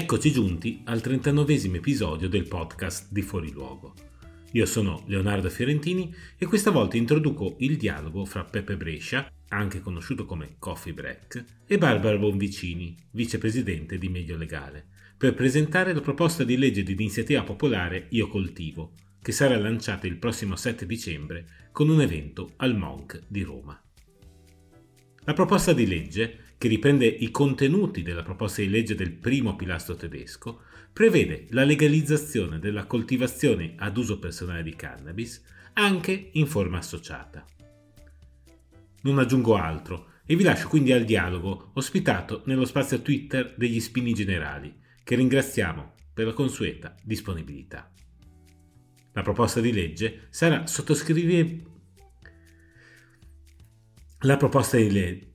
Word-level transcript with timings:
Eccoci 0.00 0.30
giunti 0.30 0.82
al 0.84 1.00
39 1.00 1.54
episodio 1.74 2.28
del 2.28 2.46
podcast 2.46 3.08
di 3.10 3.20
Fuori 3.20 3.50
Luogo. 3.50 3.94
Io 4.52 4.64
sono 4.64 5.02
Leonardo 5.08 5.50
Fiorentini 5.50 6.14
e 6.38 6.46
questa 6.46 6.70
volta 6.70 6.96
introduco 6.96 7.56
il 7.58 7.76
dialogo 7.76 8.24
fra 8.24 8.44
Peppe 8.44 8.76
Brescia, 8.76 9.28
anche 9.48 9.80
conosciuto 9.80 10.24
come 10.24 10.54
Coffee 10.60 10.92
Break, 10.92 11.44
e 11.66 11.78
Barbara 11.78 12.16
Bonvicini, 12.16 12.96
vicepresidente 13.10 13.98
di 13.98 14.08
Medio 14.08 14.36
Legale, 14.36 14.86
per 15.16 15.34
presentare 15.34 15.92
la 15.92 16.00
proposta 16.00 16.44
di 16.44 16.56
legge 16.56 16.84
di 16.84 16.92
iniziativa 16.92 17.42
popolare 17.42 18.06
Io 18.10 18.28
Coltivo, 18.28 18.92
che 19.20 19.32
sarà 19.32 19.58
lanciata 19.58 20.06
il 20.06 20.18
prossimo 20.18 20.54
7 20.54 20.86
dicembre 20.86 21.70
con 21.72 21.88
un 21.88 22.00
evento 22.00 22.52
al 22.58 22.76
Monk 22.76 23.20
di 23.26 23.42
Roma. 23.42 23.82
La 25.24 25.32
proposta 25.34 25.72
di 25.72 25.88
legge 25.88 26.46
che 26.58 26.68
riprende 26.68 27.06
i 27.06 27.30
contenuti 27.30 28.02
della 28.02 28.24
proposta 28.24 28.60
di 28.60 28.68
legge 28.68 28.96
del 28.96 29.12
primo 29.12 29.54
pilastro 29.54 29.94
tedesco, 29.94 30.62
prevede 30.92 31.46
la 31.50 31.62
legalizzazione 31.62 32.58
della 32.58 32.84
coltivazione 32.84 33.74
ad 33.76 33.96
uso 33.96 34.18
personale 34.18 34.64
di 34.64 34.74
cannabis 34.74 35.40
anche 35.74 36.30
in 36.32 36.46
forma 36.48 36.78
associata. 36.78 37.44
Non 39.02 39.20
aggiungo 39.20 39.54
altro 39.54 40.10
e 40.26 40.34
vi 40.34 40.42
lascio 40.42 40.68
quindi 40.68 40.90
al 40.90 41.04
dialogo 41.04 41.70
ospitato 41.74 42.42
nello 42.46 42.64
spazio 42.64 43.00
Twitter 43.00 43.54
degli 43.56 43.78
Spini 43.78 44.12
Generali, 44.12 44.74
che 45.04 45.14
ringraziamo 45.14 45.94
per 46.12 46.26
la 46.26 46.32
consueta 46.32 46.96
disponibilità. 47.04 47.90
La 49.12 49.22
proposta 49.22 49.60
di 49.60 49.72
legge 49.72 50.26
sarà 50.30 50.66
sottoscrivibile. 50.66 51.62
La 54.22 54.36
proposta 54.36 54.76
di 54.76 54.90
legge 54.90 55.28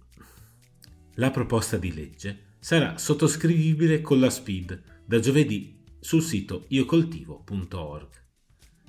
la 1.16 1.31
proposta 1.31 1.78
di 1.78 1.94
legge 1.94 2.56
sarà 2.59 2.97
sottoscrivibile 2.97 4.02
con 4.02 4.19
la 4.19 4.30
SPID 4.30 4.81
da 5.06 5.20
giovedì 5.20 5.83
sul 6.00 6.22
sito 6.22 6.66
iocoltivo.org. 6.70 8.09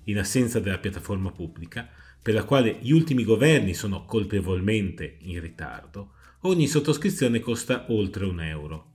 In 0.05 0.19
assenza 0.19 0.61
della 0.61 0.79
piattaforma 0.79 1.33
pubblica, 1.33 1.89
per 2.23 2.35
la 2.35 2.45
quale 2.45 2.79
gli 2.81 2.93
ultimi 2.93 3.25
governi 3.25 3.75
sono 3.75 4.05
colpevolmente 4.05 5.19
in 5.21 5.41
ritardo, 5.41 6.13
ogni 6.43 6.67
sottoscrizione 6.67 7.41
costa 7.41 7.87
oltre 7.89 8.25
un 8.25 8.41
euro. 8.41 8.95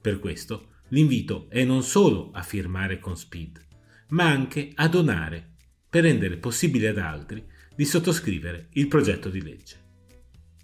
Per 0.00 0.18
questo 0.18 0.68
l'invito 0.88 1.46
è 1.48 1.64
non 1.64 1.82
solo 1.82 2.30
a 2.32 2.42
firmare 2.42 2.98
con 2.98 3.16
SPID, 3.16 3.66
ma 4.08 4.28
anche 4.28 4.72
a 4.74 4.88
donare 4.88 5.54
per 5.88 6.02
rendere 6.02 6.36
possibile 6.36 6.88
ad 6.88 6.98
altri 6.98 7.44
di 7.74 7.84
sottoscrivere 7.84 8.68
il 8.72 8.88
progetto 8.88 9.28
di 9.28 9.42
legge. 9.42 9.76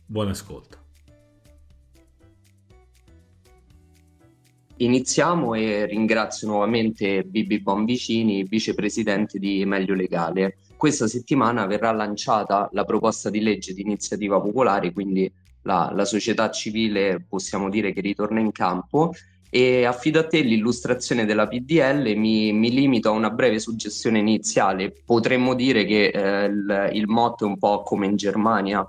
Buon 0.07 0.29
ascolto. 0.29 0.86
Iniziamo 4.79 5.55
e 5.55 5.87
ringrazio 5.87 6.49
nuovamente 6.49 7.23
Bibi 7.23 7.61
Bonvicini, 7.61 8.45
vicepresidente 8.45 9.39
di 9.39 9.65
Meglio 9.65 9.95
Legale. 9.95 10.59
Questa 10.77 11.09
settimana 11.09 11.65
verrà 11.65 11.93
lanciata 11.93 12.69
la 12.73 12.85
proposta 12.85 13.31
di 13.31 13.41
legge 13.41 13.73
di 13.73 13.81
iniziativa 13.81 14.39
popolare, 14.39 14.93
quindi 14.93 15.33
la, 15.63 15.91
la 15.95 16.05
società 16.05 16.51
civile 16.51 17.25
possiamo 17.27 17.71
dire 17.71 17.95
che 17.95 18.03
ritorna 18.03 18.39
in 18.39 18.53
campo 18.53 19.15
e 19.49 19.87
affido 19.87 20.19
a 20.19 20.27
te 20.27 20.41
l'illustrazione 20.41 21.25
della 21.25 21.49
PDL, 21.49 22.15
mi, 22.15 22.53
mi, 22.53 22.71
limito 22.71 23.09
a 23.09 23.13
una 23.13 23.31
breve 23.31 23.59
suggestione 23.59 24.19
iniziale. 24.19 24.93
Potremmo 25.07 25.55
dire 25.55 25.87
che 25.87 26.09
eh, 26.09 26.45
il, 26.45 26.91
il 26.93 27.07
motto 27.07 27.47
è 27.47 27.49
un 27.49 27.57
po' 27.57 27.83
come 27.83 28.05
in 28.05 28.17
Germania, 28.17 28.87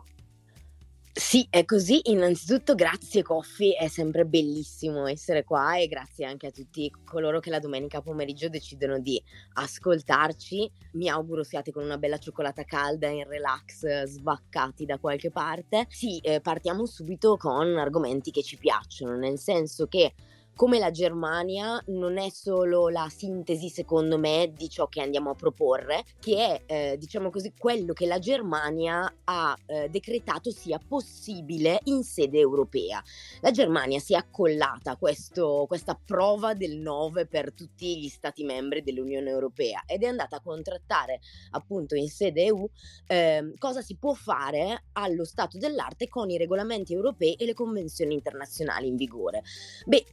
sì, 1.17 1.47
è 1.49 1.65
così. 1.65 1.99
Innanzitutto 2.11 2.75
grazie 2.75 3.23
Coffi, 3.23 3.73
è 3.73 3.87
sempre 3.87 4.25
bellissimo 4.25 5.07
essere 5.07 5.43
qua 5.43 5.77
e 5.77 5.87
grazie 5.87 6.25
anche 6.25 6.47
a 6.47 6.51
tutti 6.51 6.91
coloro 7.03 7.39
che 7.39 7.49
la 7.49 7.59
domenica 7.59 8.01
pomeriggio 8.01 8.49
decidono 8.49 8.99
di 8.99 9.21
ascoltarci. 9.53 10.71
Mi 10.93 11.09
auguro 11.09 11.43
siate 11.43 11.71
con 11.71 11.83
una 11.83 11.97
bella 11.97 12.19
cioccolata 12.19 12.63
calda 12.63 13.07
in 13.07 13.27
relax, 13.27 14.03
svaccati 14.03 14.85
da 14.85 14.99
qualche 14.99 15.31
parte. 15.31 15.87
Sì, 15.89 16.19
eh, 16.19 16.39
partiamo 16.39 16.85
subito 16.85 17.35
con 17.35 17.77
argomenti 17.77 18.29
che 18.29 18.43
ci 18.43 18.57
piacciono, 18.57 19.15
nel 19.17 19.39
senso 19.39 19.87
che 19.87 20.13
come 20.57 20.79
la 20.79 20.89
Germania 20.89 21.79
non 21.89 22.17
è 22.17 22.29
solo 22.31 22.89
la 22.89 23.07
sintesi, 23.15 23.69
secondo 23.69 24.17
me, 24.17 24.51
di 24.55 24.67
ciò 24.67 24.87
che 24.87 25.01
andiamo 25.01 25.29
a 25.29 25.35
proporre, 25.35 26.03
che 26.19 26.35
è, 26.35 26.61
eh, 26.65 26.97
diciamo 26.97 27.29
così, 27.29 27.53
quello 27.55 27.93
che 27.93 28.07
la 28.07 28.17
Germania 28.17 29.17
ha 29.23 29.55
eh, 29.67 29.87
decretato 29.87 30.49
sia 30.49 30.79
possibile 30.79 31.81
in 31.83 32.03
sede 32.03 32.39
europea. 32.39 33.01
La 33.41 33.51
Germania 33.51 33.99
si 33.99 34.13
è 34.13 34.17
accollata 34.17 34.91
a 34.91 34.97
questo, 34.97 35.65
questa 35.67 35.93
prova 35.93 36.55
del 36.55 36.79
9 36.79 37.27
per 37.27 37.53
tutti 37.53 37.99
gli 37.99 38.09
stati 38.09 38.43
membri 38.43 38.81
dell'Unione 38.81 39.29
Europea 39.29 39.83
ed 39.85 40.01
è 40.01 40.07
andata 40.07 40.37
a 40.37 40.41
contrattare 40.41 41.19
appunto 41.51 41.93
in 41.93 42.09
sede 42.09 42.45
EU 42.45 42.67
eh, 43.05 43.53
cosa 43.59 43.81
si 43.81 43.95
può 43.97 44.13
fare 44.13 44.85
allo 44.93 45.23
stato 45.23 45.59
dell'arte 45.59 46.07
con 46.07 46.31
i 46.31 46.37
regolamenti 46.37 46.93
europei 46.93 47.35
e 47.35 47.45
le 47.45 47.53
convenzioni 47.53 48.15
internazionali 48.15 48.87
in 48.87 48.95
vigore. 48.95 49.43
Beh, 49.85 50.03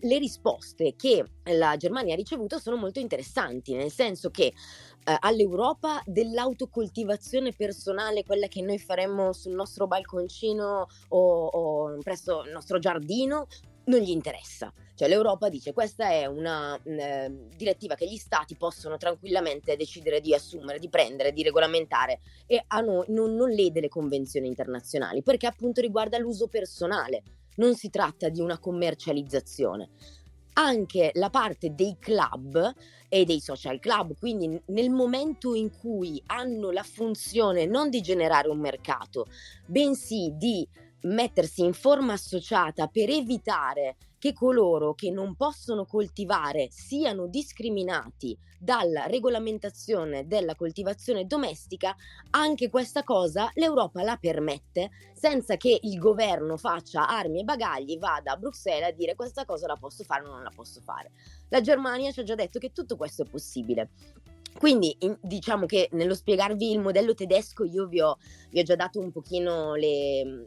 le 0.00 0.18
risposte 0.18 0.94
che 0.96 1.24
la 1.44 1.76
Germania 1.76 2.14
ha 2.14 2.16
ricevuto 2.16 2.58
sono 2.58 2.76
molto 2.76 2.98
interessanti, 2.98 3.74
nel 3.74 3.90
senso 3.90 4.30
che 4.30 4.44
eh, 4.44 5.16
all'Europa 5.20 6.02
dell'autocoltivazione 6.04 7.52
personale, 7.52 8.24
quella 8.24 8.46
che 8.46 8.62
noi 8.62 8.78
faremmo 8.78 9.32
sul 9.32 9.54
nostro 9.54 9.86
balconcino 9.86 10.86
o, 11.08 11.46
o 11.46 11.98
presso 12.02 12.44
il 12.44 12.52
nostro 12.52 12.78
giardino, 12.78 13.46
non 13.84 14.00
gli 14.00 14.10
interessa. 14.10 14.72
Cioè 14.94 15.08
l'Europa 15.08 15.48
dice 15.48 15.72
questa 15.72 16.10
è 16.10 16.26
una 16.26 16.78
eh, 16.84 17.48
direttiva 17.56 17.94
che 17.94 18.06
gli 18.06 18.16
stati 18.16 18.56
possono 18.56 18.96
tranquillamente 18.98 19.76
decidere 19.76 20.20
di 20.20 20.34
assumere, 20.34 20.78
di 20.78 20.88
prendere, 20.88 21.32
di 21.32 21.42
regolamentare 21.42 22.20
e 22.46 22.64
no, 22.82 23.04
non, 23.08 23.34
non 23.34 23.50
lede 23.50 23.80
le 23.80 23.88
convenzioni 23.88 24.46
internazionali 24.46 25.22
perché 25.22 25.46
appunto 25.46 25.80
riguarda 25.80 26.18
l'uso 26.18 26.46
personale 26.46 27.22
non 27.56 27.74
si 27.74 27.90
tratta 27.90 28.28
di 28.28 28.40
una 28.40 28.58
commercializzazione. 28.58 29.90
Anche 30.54 31.12
la 31.14 31.30
parte 31.30 31.74
dei 31.74 31.96
club 31.98 32.74
e 33.08 33.24
dei 33.24 33.40
social 33.40 33.78
club, 33.78 34.16
quindi 34.18 34.60
nel 34.66 34.90
momento 34.90 35.54
in 35.54 35.70
cui 35.70 36.22
hanno 36.26 36.70
la 36.70 36.82
funzione 36.82 37.64
non 37.64 37.88
di 37.88 38.00
generare 38.00 38.48
un 38.48 38.58
mercato, 38.58 39.26
bensì 39.66 40.32
di 40.36 40.66
mettersi 41.02 41.64
in 41.64 41.72
forma 41.72 42.12
associata 42.12 42.86
per 42.86 43.08
evitare 43.08 43.96
che 44.22 44.32
coloro 44.32 44.94
che 44.94 45.10
non 45.10 45.34
possono 45.34 45.84
coltivare 45.84 46.68
siano 46.70 47.26
discriminati 47.26 48.38
dalla 48.56 49.06
regolamentazione 49.06 50.28
della 50.28 50.54
coltivazione 50.54 51.26
domestica, 51.26 51.92
anche 52.30 52.70
questa 52.70 53.02
cosa 53.02 53.50
l'Europa 53.54 54.04
la 54.04 54.16
permette 54.20 54.90
senza 55.12 55.56
che 55.56 55.76
il 55.82 55.98
governo 55.98 56.56
faccia 56.56 57.08
armi 57.08 57.40
e 57.40 57.42
bagagli, 57.42 57.98
vada 57.98 58.34
a 58.34 58.36
Bruxelles 58.36 58.90
a 58.90 58.92
dire 58.92 59.16
questa 59.16 59.44
cosa 59.44 59.66
la 59.66 59.76
posso 59.76 60.04
fare 60.04 60.24
o 60.24 60.30
non 60.30 60.44
la 60.44 60.52
posso 60.54 60.80
fare. 60.80 61.10
La 61.48 61.60
Germania 61.60 62.12
ci 62.12 62.20
ha 62.20 62.22
già 62.22 62.36
detto 62.36 62.60
che 62.60 62.70
tutto 62.70 62.94
questo 62.94 63.22
è 63.22 63.28
possibile. 63.28 63.90
Quindi 64.58 64.94
in, 65.00 65.16
diciamo 65.20 65.66
che 65.66 65.88
nello 65.92 66.14
spiegarvi 66.14 66.70
il 66.70 66.80
modello 66.80 67.14
tedesco 67.14 67.64
io 67.64 67.86
vi 67.86 68.00
ho, 68.00 68.16
vi 68.50 68.60
ho 68.60 68.62
già 68.62 68.76
dato 68.76 69.00
un 69.00 69.10
pochino 69.10 69.74
le, 69.74 70.46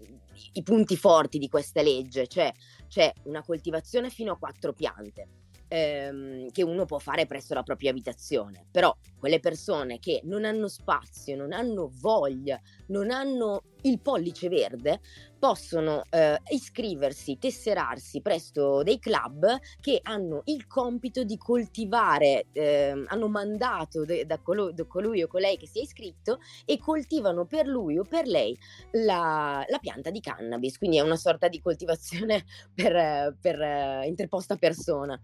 i 0.54 0.64
punti 0.64 0.96
forti 0.96 1.38
di 1.38 1.50
questa 1.50 1.82
legge, 1.82 2.28
cioè 2.28 2.52
c'è 2.88 3.12
una 3.24 3.44
coltivazione 3.44 4.10
fino 4.10 4.34
a 4.34 4.38
quattro 4.38 4.74
piante 4.74 5.28
ehm, 5.68 6.52
che 6.52 6.64
uno 6.64 6.86
può 6.86 7.00
fare 7.00 7.26
presso 7.26 7.54
la 7.54 7.64
propria 7.64 7.92
abitazione, 7.92 8.66
però 8.72 8.96
quelle 9.18 9.40
persone 9.40 10.00
che 10.00 10.22
non 10.24 10.46
hanno 10.46 10.68
spazio, 10.68 11.36
non 11.36 11.52
hanno 11.52 11.90
voglia, 12.00 12.60
non 12.88 13.12
hanno 13.12 13.64
il 13.86 14.00
pollice 14.00 14.50
verde 14.50 15.00
possono 15.38 16.04
eh, 16.10 16.40
iscriversi, 16.50 17.38
tesserarsi 17.38 18.22
presso 18.22 18.84
dei 18.84 19.00
club 19.00 19.60
che 19.80 20.00
hanno 20.02 20.42
il 20.46 20.66
compito 20.68 21.24
di 21.24 21.38
coltivare, 21.38 22.48
eh, 22.52 23.04
hanno 23.08 23.28
mandato 23.28 24.06
de- 24.06 24.26
da, 24.26 24.40
colo- 24.40 24.72
da, 24.72 24.86
colui 24.86 25.22
o 25.22 25.28
colei 25.28 25.58
che 25.58 25.68
si 25.68 25.80
è 25.80 25.84
iscritto 25.84 26.40
e 26.66 26.80
coltivano 26.80 27.46
per 27.46 27.68
lui 27.68 27.98
o 27.98 28.04
per 28.04 28.26
lei 28.26 28.58
la, 28.92 29.64
la 29.68 29.80
pianta 29.80 30.10
di 30.10 30.20
cannabis, 30.20 30.78
quindi 30.78 30.98
è 30.98 31.02
una 31.02 31.18
sorta 31.18 31.48
di 31.48 31.62
coltivazione 31.62 32.44
per, 32.74 33.36
per 33.40 33.60
uh, 33.60 34.08
interposta 34.08 34.56
persona. 34.56 35.20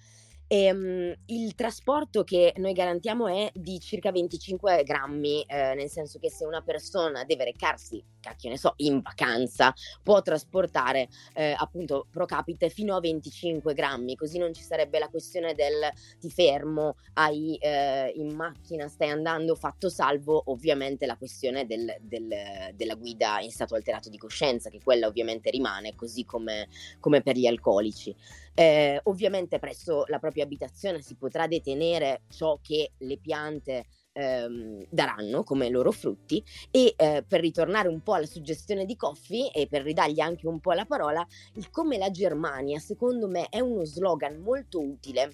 E, 0.54 0.70
um, 0.70 1.16
il 1.28 1.56
trasporto 1.56 2.26
che 2.26 2.54
noi 2.58 2.74
garantiamo 2.74 3.28
è 3.28 3.50
di 3.54 3.80
circa 3.80 4.12
25 4.12 4.84
grammi, 4.84 5.44
eh, 5.44 5.74
nel 5.76 5.90
senso 5.90 6.20
che 6.20 6.30
se 6.30 6.44
una 6.44 6.62
persona 6.62 7.24
deve 7.24 7.46
recarsi, 7.46 8.04
cacchio 8.20 8.50
ne 8.50 8.58
so, 8.58 8.74
in 8.78 9.00
vacanza, 9.00 9.74
può 10.04 10.22
trasportare 10.22 11.08
eh, 11.36 11.56
appunto 11.58 12.06
pro 12.12 12.26
capite 12.26 12.68
fino 12.68 12.98
a 12.98 13.00
25 13.00 13.74
grammi, 13.74 14.18
così 14.18 14.40
non 14.40 14.54
ci 14.54 14.62
sarebbe 14.62 15.00
la 15.00 15.08
questione 15.08 15.54
del 15.54 15.90
ti 16.20 16.30
fermo, 16.30 16.98
hai 17.14 17.56
eh, 17.56 18.12
in 18.18 18.36
macchina, 18.36 18.90
stai 18.90 19.08
andando, 19.08 19.56
fatto 19.56 19.88
salvo 19.88 20.44
ovviamente 20.48 21.06
la 21.06 21.16
questione 21.16 21.66
del, 21.66 21.96
del, 22.02 22.28
della 22.74 22.96
guida 22.96 23.40
in 23.40 23.52
stato 23.52 23.76
alterato 23.76 24.10
di 24.10 24.18
coscienza, 24.18 24.70
che 24.70 24.82
quella 24.84 25.08
ovviamente 25.08 25.50
rimane, 25.50 25.96
così 25.96 26.26
come, 26.26 26.68
come 27.00 27.22
per 27.22 27.38
gli 27.38 27.48
alcolici. 27.48 28.14
Eh, 28.54 29.00
ovviamente 29.04 29.60
presso 29.60 30.04
la 30.08 30.20
propria 30.20 30.41
abitazione 30.42 31.02
si 31.02 31.16
potrà 31.16 31.48
detenere 31.48 32.24
ciò 32.30 32.60
che 32.62 32.92
le 32.98 33.18
piante 33.18 33.86
ehm, 34.14 34.86
daranno 34.90 35.44
come 35.44 35.70
loro 35.70 35.92
frutti 35.92 36.44
e 36.70 36.94
eh, 36.96 37.24
per 37.28 37.42
ritornare 37.42 37.88
un 37.88 38.02
po' 38.02 38.14
alla 38.14 38.26
suggestione 38.26 38.86
di 38.86 38.96
Coffee 38.96 39.52
e 39.52 39.68
per 39.68 39.84
ridargli 39.84 40.20
anche 40.20 40.48
un 40.48 40.60
po' 40.60 40.74
la 40.74 40.86
parola, 40.86 41.26
il 41.56 41.70
come 41.70 41.98
la 41.98 42.12
Germania 42.12 42.80
secondo 42.80 43.28
me 43.28 43.48
è 43.50 43.60
uno 43.60 43.86
slogan 43.86 44.40
molto 44.40 44.82
utile 44.82 45.32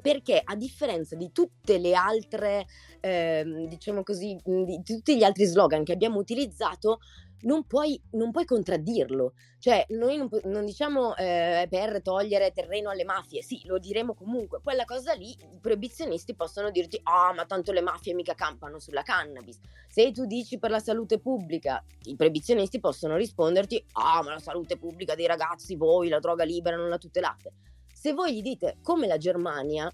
perché 0.00 0.40
a 0.42 0.56
differenza 0.56 1.14
di 1.14 1.30
tutte 1.30 1.78
le 1.78 1.94
altre, 1.94 2.66
eh, 3.00 3.66
diciamo 3.68 4.02
così, 4.02 4.36
di 4.42 4.80
tutti 4.82 5.16
gli 5.16 5.22
altri 5.22 5.44
slogan 5.44 5.84
che 5.84 5.92
abbiamo 5.92 6.18
utilizzato, 6.18 7.00
non 7.42 7.64
puoi, 7.66 8.00
non 8.12 8.30
puoi 8.30 8.44
contraddirlo. 8.44 9.34
Cioè, 9.58 9.86
noi 9.90 10.16
non, 10.16 10.28
non 10.44 10.64
diciamo 10.64 11.16
eh, 11.16 11.66
per 11.68 12.02
togliere 12.02 12.52
terreno 12.52 12.90
alle 12.90 13.04
mafie, 13.04 13.42
sì, 13.42 13.62
lo 13.64 13.78
diremo 13.78 14.14
comunque. 14.14 14.60
Quella 14.62 14.84
cosa 14.84 15.12
lì, 15.12 15.30
i 15.30 15.58
proibizionisti 15.60 16.34
possono 16.34 16.70
dirti, 16.70 16.98
ah, 17.02 17.28
oh, 17.28 17.34
ma 17.34 17.44
tanto 17.46 17.72
le 17.72 17.80
mafie 17.80 18.14
mica 18.14 18.34
campano 18.34 18.78
sulla 18.78 19.02
cannabis. 19.02 19.58
Se 19.88 20.12
tu 20.12 20.26
dici 20.26 20.58
per 20.58 20.70
la 20.70 20.80
salute 20.80 21.18
pubblica, 21.18 21.84
i 22.04 22.16
proibizionisti 22.16 22.80
possono 22.80 23.16
risponderti, 23.16 23.84
ah, 23.92 24.18
oh, 24.18 24.22
ma 24.22 24.32
la 24.32 24.38
salute 24.38 24.78
pubblica 24.78 25.14
dei 25.14 25.26
ragazzi, 25.26 25.76
voi 25.76 26.08
la 26.08 26.20
droga 26.20 26.44
libera 26.44 26.76
non 26.76 26.88
la 26.88 26.98
tutelate. 26.98 27.52
Se 27.92 28.12
voi 28.12 28.34
gli 28.34 28.42
dite 28.42 28.78
come 28.82 29.06
la 29.06 29.18
Germania, 29.18 29.90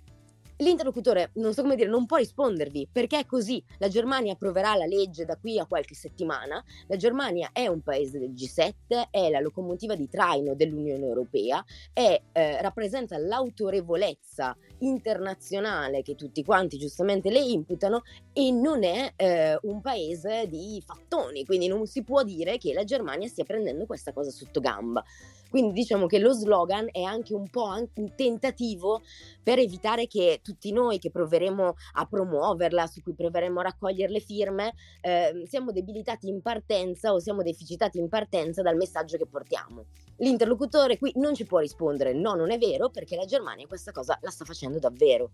L'interlocutore, 0.58 1.32
non 1.34 1.52
so 1.52 1.60
come 1.60 1.76
dire, 1.76 1.90
non 1.90 2.06
può 2.06 2.16
rispondervi 2.16 2.88
perché 2.90 3.18
è 3.18 3.26
così. 3.26 3.62
La 3.78 3.88
Germania 3.88 4.32
approverà 4.32 4.74
la 4.74 4.86
legge 4.86 5.26
da 5.26 5.36
qui 5.36 5.58
a 5.58 5.66
qualche 5.66 5.94
settimana. 5.94 6.64
La 6.86 6.96
Germania 6.96 7.50
è 7.52 7.66
un 7.66 7.82
paese 7.82 8.18
del 8.18 8.32
G7, 8.32 9.10
è 9.10 9.28
la 9.28 9.40
locomotiva 9.40 9.94
di 9.94 10.08
traino 10.08 10.54
dell'Unione 10.54 11.04
Europea, 11.04 11.62
è, 11.92 12.20
eh, 12.32 12.62
rappresenta 12.62 13.18
l'autorevolezza 13.18 14.56
internazionale 14.78 16.00
che 16.02 16.14
tutti 16.14 16.42
quanti 16.42 16.78
giustamente 16.78 17.30
le 17.30 17.40
imputano 17.40 18.02
e 18.32 18.50
non 18.50 18.82
è 18.82 19.12
eh, 19.16 19.58
un 19.62 19.82
paese 19.82 20.46
di 20.48 20.82
fattoni, 20.84 21.44
quindi 21.44 21.68
non 21.68 21.86
si 21.86 22.02
può 22.02 22.22
dire 22.22 22.56
che 22.56 22.72
la 22.72 22.84
Germania 22.84 23.28
stia 23.28 23.44
prendendo 23.44 23.84
questa 23.84 24.12
cosa 24.12 24.30
sotto 24.30 24.60
gamba. 24.60 25.04
Quindi 25.48 25.72
diciamo 25.72 26.06
che 26.06 26.18
lo 26.18 26.32
slogan 26.32 26.88
è 26.90 27.02
anche 27.02 27.34
un 27.34 27.48
po' 27.48 27.68
un 27.94 28.14
tentativo 28.14 29.02
per 29.42 29.58
evitare 29.58 30.06
che 30.06 30.40
tutti 30.42 30.72
noi 30.72 30.98
che 30.98 31.10
proveremo 31.10 31.74
a 31.94 32.06
promuoverla, 32.06 32.86
su 32.86 33.00
cui 33.02 33.14
proveremo 33.14 33.60
a 33.60 33.64
raccogliere 33.64 34.12
le 34.12 34.20
firme, 34.20 34.74
eh, 35.00 35.44
siamo 35.46 35.72
debilitati 35.72 36.28
in 36.28 36.42
partenza 36.42 37.12
o 37.12 37.18
siamo 37.18 37.42
deficitati 37.42 37.98
in 37.98 38.08
partenza 38.08 38.62
dal 38.62 38.76
messaggio 38.76 39.16
che 39.16 39.26
portiamo. 39.26 39.86
L'interlocutore 40.18 40.98
qui 40.98 41.12
non 41.16 41.34
ci 41.34 41.44
può 41.44 41.58
rispondere 41.58 42.12
no, 42.12 42.34
non 42.34 42.50
è 42.50 42.58
vero, 42.58 42.90
perché 42.90 43.16
la 43.16 43.24
Germania 43.24 43.66
questa 43.66 43.92
cosa 43.92 44.18
la 44.22 44.30
sta 44.30 44.44
facendo 44.44 44.78
davvero. 44.78 45.30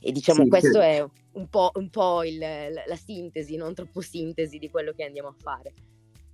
E 0.00 0.12
diciamo 0.12 0.42
sì, 0.42 0.48
questo 0.48 0.80
è 0.80 1.04
un 1.32 1.48
po', 1.48 1.70
un 1.74 1.88
po 1.90 2.22
il, 2.22 2.38
la, 2.38 2.84
la 2.86 2.96
sintesi, 2.96 3.56
non 3.56 3.74
troppo 3.74 4.00
sintesi 4.00 4.58
di 4.58 4.68
quello 4.68 4.92
che 4.92 5.04
andiamo 5.04 5.28
a 5.28 5.34
fare. 5.36 5.72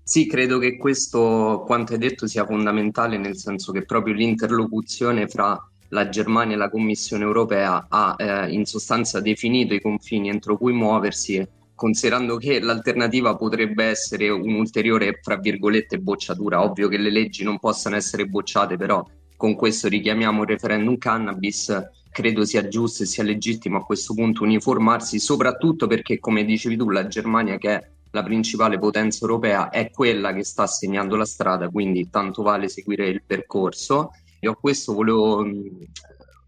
Sì, 0.04 0.26
credo 0.26 0.58
che 0.58 0.76
questo, 0.76 1.62
quanto 1.64 1.92
hai 1.92 1.98
detto, 1.98 2.26
sia 2.26 2.44
fondamentale, 2.44 3.18
nel 3.18 3.36
senso 3.36 3.72
che 3.72 3.84
proprio 3.84 4.14
l'interlocuzione 4.14 5.28
fra 5.28 5.58
la 5.88 6.08
Germania 6.08 6.54
e 6.54 6.58
la 6.58 6.70
Commissione 6.70 7.22
europea 7.22 7.86
ha 7.88 8.14
eh, 8.18 8.52
in 8.52 8.64
sostanza 8.64 9.20
definito 9.20 9.74
i 9.74 9.80
confini 9.80 10.28
entro 10.28 10.56
cui 10.56 10.72
muoversi, 10.72 11.46
considerando 11.74 12.36
che 12.36 12.60
l'alternativa 12.60 13.36
potrebbe 13.36 13.84
essere 13.84 14.28
un'ulteriore, 14.28 15.20
fra 15.22 15.36
virgolette, 15.36 15.98
bocciatura. 15.98 16.62
Ovvio 16.62 16.88
che 16.88 16.98
le 16.98 17.10
leggi 17.10 17.44
non 17.44 17.58
possano 17.58 17.96
essere 17.96 18.26
bocciate, 18.26 18.76
però 18.76 19.06
con 19.36 19.54
questo 19.54 19.88
richiamiamo 19.88 20.42
il 20.42 20.48
referendum 20.48 20.98
cannabis. 20.98 21.74
Credo 22.10 22.44
sia 22.44 22.68
giusto 22.68 23.04
e 23.04 23.06
sia 23.06 23.22
legittimo 23.22 23.78
a 23.78 23.84
questo 23.84 24.14
punto 24.14 24.42
uniformarsi, 24.42 25.18
soprattutto 25.18 25.86
perché, 25.86 26.18
come 26.18 26.44
dicevi 26.44 26.76
tu, 26.76 26.90
la 26.90 27.06
Germania 27.06 27.56
che 27.56 27.74
è 27.74 27.90
la 28.12 28.22
principale 28.22 28.78
potenza 28.78 29.24
europea 29.24 29.70
è 29.70 29.90
quella 29.90 30.32
che 30.32 30.44
sta 30.44 30.66
segnando 30.66 31.16
la 31.16 31.24
strada, 31.24 31.68
quindi 31.68 32.08
tanto 32.10 32.42
vale 32.42 32.68
seguire 32.68 33.08
il 33.08 33.22
percorso. 33.26 34.10
E 34.38 34.48
a 34.48 34.54
questo 34.54 34.92
volevo 34.92 35.44
mh, 35.44 35.78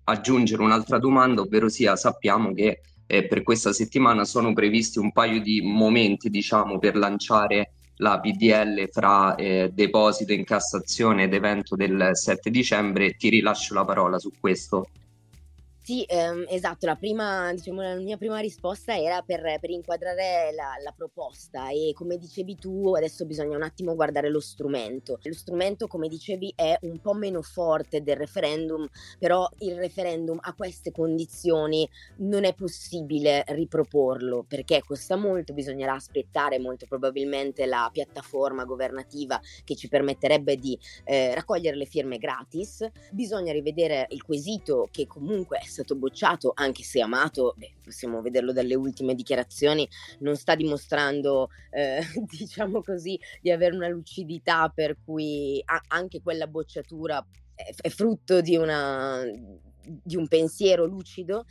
aggiungere 0.04 0.62
un'altra 0.62 0.98
domanda, 0.98 1.40
ovvero 1.40 1.68
sia 1.68 1.96
sappiamo 1.96 2.52
che 2.52 2.80
eh, 3.06 3.26
per 3.26 3.42
questa 3.42 3.72
settimana 3.72 4.24
sono 4.24 4.52
previsti 4.52 4.98
un 4.98 5.12
paio 5.12 5.40
di 5.40 5.62
momenti, 5.62 6.28
diciamo, 6.28 6.78
per 6.78 6.96
lanciare 6.96 7.72
la 7.98 8.20
PDL 8.20 8.88
fra 8.90 9.34
eh, 9.36 9.70
deposito 9.72 10.32
in 10.32 10.44
Cassazione 10.44 11.24
ed 11.24 11.32
evento 11.32 11.76
del 11.76 12.10
7 12.12 12.50
dicembre. 12.50 13.12
Ti 13.12 13.30
rilascio 13.30 13.72
la 13.72 13.84
parola 13.84 14.18
su 14.18 14.30
questo. 14.38 14.88
Sì, 15.86 16.02
ehm, 16.08 16.46
esatto, 16.48 16.86
la, 16.86 16.96
prima, 16.96 17.52
diciamo, 17.52 17.82
la 17.82 17.94
mia 17.96 18.16
prima 18.16 18.38
risposta 18.38 18.96
era 18.96 19.20
per, 19.20 19.58
per 19.60 19.68
inquadrare 19.68 20.50
la, 20.54 20.82
la, 20.82 20.94
proposta 20.96 21.68
e 21.68 21.92
come 21.92 22.16
dicevi 22.16 22.56
tu 22.56 22.94
adesso 22.94 23.26
bisogna 23.26 23.54
un 23.54 23.62
attimo 23.64 23.94
guardare 23.94 24.30
lo 24.30 24.40
strumento. 24.40 25.18
Lo 25.22 25.34
strumento 25.34 25.86
come 25.86 26.08
dicevi 26.08 26.54
è 26.56 26.74
un 26.84 27.00
po' 27.00 27.12
meno 27.12 27.42
forte 27.42 28.02
del 28.02 28.16
referendum, 28.16 28.88
però 29.18 29.46
il 29.58 29.76
referendum 29.76 30.38
a 30.40 30.54
queste 30.54 30.90
condizioni 30.90 31.86
non 32.20 32.44
è 32.44 32.54
possibile 32.54 33.44
riproporlo 33.48 34.42
perché 34.48 34.80
costa 34.82 35.16
molto, 35.16 35.52
bisognerà 35.52 35.92
aspettare 35.92 36.58
molto 36.58 36.86
probabilmente 36.86 37.66
la 37.66 37.90
piattaforma 37.92 38.64
governativa 38.64 39.38
che 39.64 39.76
ci 39.76 39.88
permetterebbe 39.88 40.56
di 40.56 40.78
eh, 41.04 41.34
raccogliere 41.34 41.76
le 41.76 41.84
firme 41.84 42.16
gratis, 42.16 42.88
bisogna 43.10 43.52
rivedere 43.52 44.06
il 44.12 44.22
quesito 44.22 44.88
che 44.90 45.06
comunque 45.06 45.58
è 45.58 45.72
stato 45.74 45.96
bocciato, 45.96 46.52
anche 46.54 46.82
se 46.82 47.00
Amato, 47.00 47.54
beh, 47.56 47.74
possiamo 47.82 48.22
vederlo 48.22 48.52
dalle 48.52 48.74
ultime 48.74 49.14
dichiarazioni, 49.14 49.86
non 50.20 50.36
sta 50.36 50.54
dimostrando, 50.54 51.48
eh, 51.70 52.00
diciamo 52.38 52.80
così, 52.80 53.18
di 53.40 53.50
avere 53.50 53.74
una 53.74 53.88
lucidità 53.88 54.70
per 54.74 54.96
cui 55.04 55.62
anche 55.88 56.22
quella 56.22 56.46
bocciatura 56.46 57.24
è, 57.54 57.88
frutto 57.88 58.40
di, 58.40 58.56
una, 58.56 59.22
di 59.82 60.16
un 60.16 60.28
pensiero 60.28 60.84
lucido. 60.86 61.44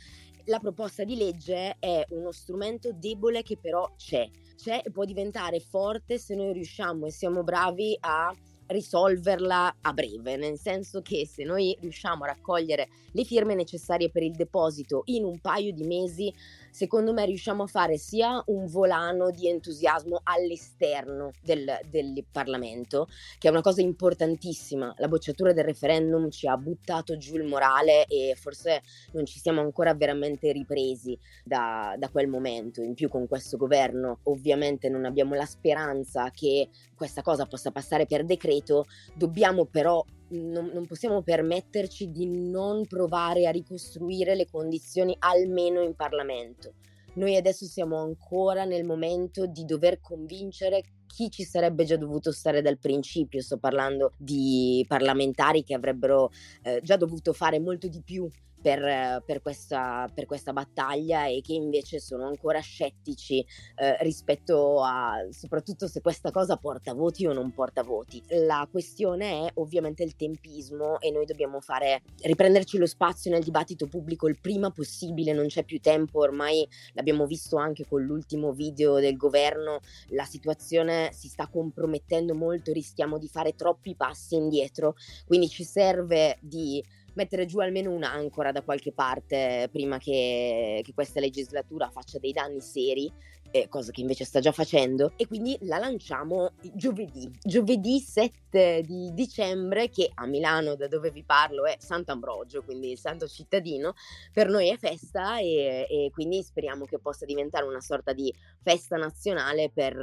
La 0.46 0.58
proposta 0.58 1.04
di 1.04 1.16
legge 1.16 1.76
è 1.78 2.04
uno 2.10 2.30
strumento 2.30 2.92
debole 2.92 3.42
che 3.42 3.56
però 3.58 3.94
c'è, 3.96 4.28
c'è 4.56 4.82
e 4.84 4.90
può 4.90 5.04
diventare 5.04 5.60
forte 5.60 6.18
se 6.18 6.34
noi 6.34 6.52
riusciamo 6.52 7.06
e 7.06 7.10
siamo 7.10 7.42
bravi 7.42 7.96
a 8.00 8.34
risolverla 8.66 9.76
a 9.80 9.92
breve, 9.92 10.36
nel 10.36 10.58
senso 10.58 11.02
che 11.02 11.26
se 11.26 11.44
noi 11.44 11.76
riusciamo 11.80 12.24
a 12.24 12.28
raccogliere 12.28 12.88
le 13.12 13.24
firme 13.24 13.54
necessarie 13.54 14.10
per 14.10 14.22
il 14.22 14.32
deposito 14.32 15.02
in 15.06 15.24
un 15.24 15.38
paio 15.40 15.72
di 15.72 15.84
mesi, 15.84 16.32
secondo 16.74 17.12
me 17.12 17.24
riusciamo 17.24 17.62
a 17.62 17.66
fare 17.68 17.98
sia 17.98 18.42
un 18.46 18.66
volano 18.66 19.30
di 19.30 19.48
entusiasmo 19.48 20.22
all'esterno 20.24 21.30
del, 21.40 21.78
del 21.88 22.24
Parlamento, 22.28 23.06
che 23.38 23.46
è 23.46 23.50
una 23.52 23.60
cosa 23.60 23.80
importantissima. 23.80 24.92
La 24.98 25.06
bocciatura 25.06 25.52
del 25.52 25.62
referendum 25.62 26.30
ci 26.30 26.48
ha 26.48 26.56
buttato 26.56 27.16
giù 27.16 27.36
il 27.36 27.44
morale 27.44 28.06
e 28.06 28.34
forse 28.36 28.82
non 29.12 29.24
ci 29.24 29.38
siamo 29.38 29.60
ancora 29.60 29.94
veramente 29.94 30.50
ripresi 30.50 31.16
da, 31.44 31.94
da 31.96 32.08
quel 32.08 32.26
momento. 32.26 32.82
In 32.82 32.94
più 32.94 33.08
con 33.08 33.28
questo 33.28 33.56
governo 33.56 34.18
ovviamente 34.24 34.88
non 34.88 35.04
abbiamo 35.04 35.36
la 35.36 35.46
speranza 35.46 36.32
che 36.32 36.70
questa 36.96 37.22
cosa 37.22 37.46
possa 37.46 37.70
passare 37.70 38.06
per 38.06 38.24
decreto, 38.24 38.86
dobbiamo 39.14 39.64
però 39.64 40.04
non, 40.28 40.70
non, 40.72 40.86
possiamo 40.86 41.22
permetterci 41.22 42.10
di 42.10 42.26
non 42.26 42.86
provare 42.86 43.46
a 43.46 43.50
ricostruire 43.50 44.34
le 44.34 44.46
condizioni 44.46 45.14
almeno 45.18 45.82
in 45.82 45.94
Parlamento. 45.94 46.74
Noi 47.14 47.36
adesso 47.36 47.64
siamo 47.66 47.98
ancora 47.98 48.64
nel 48.64 48.84
momento 48.84 49.46
di 49.46 49.64
dover 49.64 50.00
convincere 50.00 50.82
chi 51.06 51.30
ci 51.30 51.44
sarebbe 51.44 51.84
già 51.84 51.96
dovuto 51.96 52.32
stare 52.32 52.60
dal 52.60 52.78
principio, 52.78 53.40
sto 53.40 53.58
parlando 53.58 54.12
di 54.18 54.84
parlamentari 54.88 55.62
che 55.62 55.74
avrebbero 55.74 56.30
eh, 56.62 56.80
già 56.82 56.96
dovuto 56.96 57.32
fare 57.32 57.60
molto 57.60 57.86
di 57.86 58.02
più 58.02 58.28
per, 58.64 59.22
per, 59.26 59.42
questa, 59.42 60.10
per, 60.14 60.24
questa, 60.24 60.54
battaglia 60.54 61.26
e 61.26 61.42
che 61.42 61.52
invece 61.52 62.00
sono 62.00 62.26
ancora 62.26 62.60
scettici 62.60 63.44
eh, 63.76 63.98
rispetto 64.00 64.82
a 64.82 65.16
soprattutto 65.32 65.86
se 65.86 66.00
questa 66.00 66.30
cosa 66.30 66.56
porta 66.56 66.94
voti 66.94 67.26
o 67.26 67.34
non 67.34 67.52
porta 67.52 67.82
voti. 67.82 68.22
La 68.46 68.66
questione 68.70 69.44
è 69.44 69.50
ovviamente 69.56 70.02
il 70.02 70.16
tempismo 70.16 70.98
e 71.00 71.10
noi 71.10 71.26
dobbiamo 71.26 71.60
fare 71.60 72.04
riprenderci 72.22 72.78
lo 72.78 72.86
spazio 72.86 73.30
nel 73.30 73.44
dibattito 73.44 73.86
pubblico 73.86 74.28
il 74.28 74.40
prima 74.40 74.70
possibile, 74.70 75.34
non 75.34 75.48
c'è 75.48 75.62
più 75.64 75.78
tempo, 75.78 76.20
ormai 76.20 76.66
l'abbiamo 76.94 77.26
visto 77.26 77.58
anche 77.58 77.84
con 77.86 78.02
l'ultimo 78.02 78.52
video 78.52 78.98
del 78.98 79.18
governo, 79.18 79.80
la 80.08 80.24
situazione 80.24 81.10
si 81.12 81.28
sta 81.28 81.48
compromettendo 81.48 82.34
molto, 82.34 82.72
rischiamo 82.72 83.18
di 83.18 83.28
fare 83.28 83.54
troppi 83.54 83.94
passi 83.94 84.36
indietro, 84.36 84.94
quindi 85.26 85.50
ci 85.50 85.64
serve 85.64 86.38
di 86.40 86.82
mettere 87.14 87.46
giù 87.46 87.58
almeno 87.58 87.90
un'ancora 87.90 88.52
da 88.52 88.62
qualche 88.62 88.92
parte 88.92 89.68
prima 89.70 89.98
che, 89.98 90.80
che 90.82 90.94
questa 90.94 91.20
legislatura 91.20 91.90
faccia 91.90 92.18
dei 92.18 92.32
danni 92.32 92.60
seri, 92.60 93.12
eh, 93.50 93.68
cosa 93.68 93.92
che 93.92 94.00
invece 94.00 94.24
sta 94.24 94.40
già 94.40 94.50
facendo, 94.50 95.12
e 95.16 95.28
quindi 95.28 95.56
la 95.60 95.78
lanciamo 95.78 96.54
giovedì, 96.72 97.30
giovedì 97.40 98.00
7 98.00 98.82
di 98.82 99.12
dicembre, 99.14 99.88
che 99.90 100.10
a 100.12 100.26
Milano, 100.26 100.74
da 100.74 100.88
dove 100.88 101.12
vi 101.12 101.22
parlo, 101.22 101.64
è 101.64 101.76
Sant'Ambrogio, 101.78 102.64
quindi 102.64 102.90
il 102.90 102.98
santo 102.98 103.28
cittadino, 103.28 103.94
per 104.32 104.48
noi 104.48 104.70
è 104.70 104.76
festa 104.76 105.38
e, 105.38 105.86
e 105.88 106.10
quindi 106.12 106.42
speriamo 106.42 106.84
che 106.84 106.98
possa 106.98 107.24
diventare 107.24 107.64
una 107.64 107.80
sorta 107.80 108.12
di 108.12 108.34
festa 108.60 108.96
nazionale 108.96 109.70
per 109.72 109.96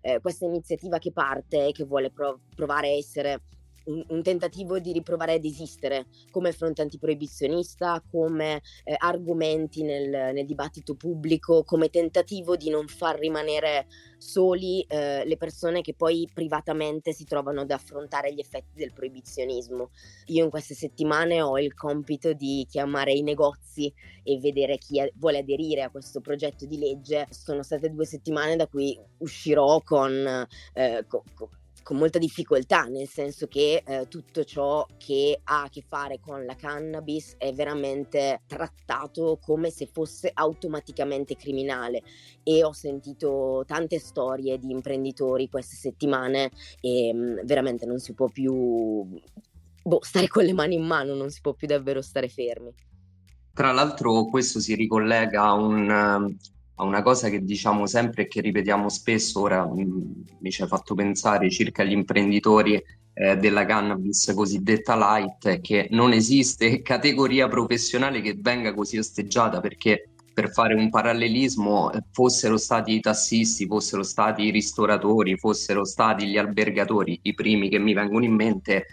eh, 0.00 0.20
questa 0.20 0.46
iniziativa 0.46 0.98
che 0.98 1.12
parte 1.12 1.68
e 1.68 1.72
che 1.72 1.84
vuole 1.84 2.10
prov- 2.10 2.40
provare 2.56 2.88
a 2.88 2.96
essere 2.96 3.40
un, 3.88 4.04
un, 4.08 4.22
tentativo 4.22 4.78
di 4.78 4.92
riprovare 4.92 5.34
ad 5.34 5.44
esistere 5.44 6.06
come 6.30 6.52
fronte 6.52 6.82
antiproibizionista, 6.82 8.02
come 8.10 8.62
eh, 8.84 8.94
argomenti 8.96 9.82
nel, 9.82 10.08
nel, 10.08 10.46
dibattito 10.46 10.94
pubblico, 10.94 11.64
come 11.64 11.88
tentativo 11.88 12.56
di 12.56 12.70
non 12.70 12.86
far 12.86 13.18
rimanere 13.18 13.86
soli 14.18 14.82
eh, 14.82 15.24
le 15.24 15.36
persone 15.36 15.80
che 15.80 15.94
poi 15.94 16.28
privatamente 16.32 17.12
si 17.12 17.24
trovano 17.24 17.62
ad 17.62 17.70
affrontare 17.70 18.32
gli 18.32 18.40
effetti 18.40 18.74
del 18.74 18.92
proibizionismo. 18.92 19.90
Io 20.26 20.44
in 20.44 20.50
queste 20.50 20.74
settimane 20.74 21.40
ho 21.40 21.58
il 21.58 21.74
compito 21.74 22.32
di 22.32 22.66
chiamare 22.68 23.12
i 23.12 23.22
negozi 23.22 23.92
e 24.22 24.38
vedere 24.38 24.76
chi 24.78 25.00
vuole 25.14 25.38
aderire 25.38 25.82
a 25.82 25.90
questo 25.90 26.20
progetto 26.20 26.66
di 26.66 26.78
legge. 26.78 27.26
Sono 27.30 27.62
state 27.62 27.90
due 27.90 28.04
settimane 28.04 28.56
da 28.56 28.66
cui 28.66 28.98
uscirò 29.18 29.80
con, 29.82 30.46
eh, 30.74 31.04
con, 31.06 31.22
con 31.88 31.96
molta 31.96 32.18
difficoltà, 32.18 32.82
nel 32.82 33.08
senso 33.08 33.46
che 33.46 33.82
eh, 33.82 34.08
tutto 34.08 34.44
ciò 34.44 34.86
che 34.98 35.40
ha 35.42 35.62
a 35.62 35.68
che 35.70 35.82
fare 35.88 36.20
con 36.20 36.44
la 36.44 36.54
cannabis 36.54 37.36
è 37.38 37.54
veramente 37.54 38.42
trattato 38.46 39.38
come 39.42 39.70
se 39.70 39.88
fosse 39.90 40.30
automaticamente 40.34 41.34
criminale 41.34 42.02
e 42.42 42.62
ho 42.62 42.72
sentito 42.72 43.64
tante 43.66 43.98
storie 44.00 44.58
di 44.58 44.70
imprenditori 44.70 45.48
queste 45.48 45.76
settimane 45.76 46.50
e 46.82 47.10
mh, 47.14 47.18
mm, 47.18 47.38
veramente 47.46 47.86
non 47.86 48.00
si 48.00 48.12
può 48.12 48.26
più 48.28 49.06
boh, 49.82 49.98
stare 50.02 50.28
con 50.28 50.44
le 50.44 50.52
mani 50.52 50.74
in 50.74 50.84
mano, 50.84 51.14
non 51.14 51.30
si 51.30 51.40
può 51.40 51.54
più 51.54 51.66
davvero 51.66 52.02
stare 52.02 52.28
fermi. 52.28 52.70
Tra 53.54 53.72
l'altro 53.72 54.26
questo 54.26 54.60
si 54.60 54.74
ricollega 54.74 55.42
a 55.42 55.54
un 55.54 56.36
a 56.80 56.84
una 56.84 57.02
cosa 57.02 57.28
che 57.28 57.44
diciamo 57.44 57.86
sempre 57.86 58.22
e 58.22 58.28
che 58.28 58.40
ripetiamo 58.40 58.88
spesso, 58.88 59.40
ora 59.40 59.64
mh, 59.64 59.80
mm, 59.80 60.00
mi 60.40 60.50
ci 60.50 60.62
hai 60.62 60.68
fatto 60.68 60.94
pensare 60.94 61.50
circa 61.50 61.82
gli 61.82 61.92
imprenditori 61.92 62.80
eh, 63.14 63.36
della 63.36 63.64
cannabis 63.64 64.32
cosiddetta 64.34 64.96
light, 64.96 65.60
che 65.60 65.88
non 65.90 66.12
esiste 66.12 66.80
categoria 66.82 67.48
professionale 67.48 68.20
che 68.20 68.36
venga 68.38 68.72
così 68.74 68.96
osteggiata 68.96 69.60
perché 69.60 70.10
per 70.32 70.52
fare 70.52 70.74
un 70.74 70.88
parallelismo 70.88 71.90
eh, 71.90 72.00
fossero 72.12 72.56
stati 72.56 72.94
i 72.94 73.00
tassisti, 73.00 73.66
fossero 73.66 74.04
stati 74.04 74.44
i 74.44 74.50
ristoratori, 74.50 75.36
fossero 75.36 75.84
stati 75.84 76.28
gli 76.28 76.38
albergatori, 76.38 77.18
i 77.22 77.34
primi 77.34 77.68
che 77.68 77.80
mi 77.80 77.92
vengono 77.92 78.24
in 78.24 78.34
mente, 78.34 78.86